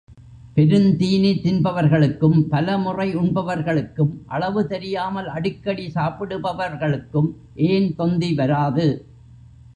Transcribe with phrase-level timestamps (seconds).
[0.55, 7.29] பெருந்தீனி தின்பவர்களுக்கும், பலமுறை உண்பவர்களுக்கும், அளவு தெரியாமல் அடிக்கடி சாப்பிடுபவர்களுக்கும்
[7.69, 8.87] ஏன் தொந்தி வராது?